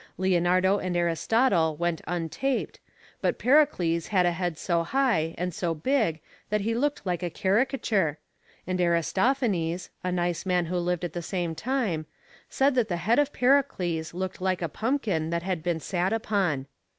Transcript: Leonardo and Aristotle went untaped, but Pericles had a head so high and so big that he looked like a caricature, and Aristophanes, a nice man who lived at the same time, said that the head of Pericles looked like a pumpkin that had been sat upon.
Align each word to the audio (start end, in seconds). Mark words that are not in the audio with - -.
Leonardo 0.17 0.79
and 0.79 0.97
Aristotle 0.97 1.75
went 1.77 2.01
untaped, 2.07 2.79
but 3.21 3.37
Pericles 3.37 4.07
had 4.07 4.25
a 4.25 4.31
head 4.31 4.57
so 4.57 4.81
high 4.81 5.35
and 5.37 5.53
so 5.53 5.75
big 5.75 6.21
that 6.49 6.61
he 6.61 6.73
looked 6.73 7.05
like 7.05 7.21
a 7.21 7.29
caricature, 7.29 8.17
and 8.65 8.81
Aristophanes, 8.81 9.91
a 10.03 10.11
nice 10.11 10.43
man 10.43 10.65
who 10.65 10.77
lived 10.79 11.03
at 11.05 11.13
the 11.13 11.21
same 11.21 11.53
time, 11.53 12.07
said 12.49 12.73
that 12.73 12.87
the 12.89 12.97
head 12.97 13.19
of 13.19 13.31
Pericles 13.31 14.11
looked 14.15 14.41
like 14.41 14.63
a 14.63 14.67
pumpkin 14.69 15.29
that 15.29 15.43
had 15.43 15.61
been 15.61 15.79
sat 15.79 16.11
upon. 16.13 16.65